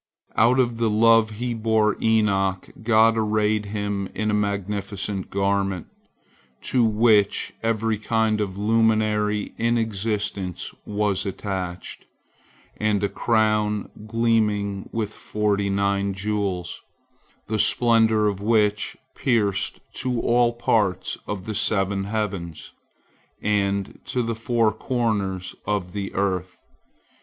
[0.35, 5.85] Out of the love He bore Enoch, God arrayed him in a magnificent garment,
[6.63, 12.05] to which every kind of luminary in existence was attached,
[12.77, 16.81] and a crown gleaming with forty nine jewels,
[17.45, 22.73] the splendor of which pierced to all parts of the seven heavens
[23.39, 26.59] and to the four corners of the earth.